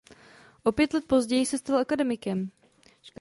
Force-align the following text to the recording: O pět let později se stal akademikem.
O 0.63 0.71
pět 0.71 0.93
let 0.93 1.05
později 1.07 1.45
se 1.45 1.57
stal 1.57 1.77
akademikem. 1.77 2.51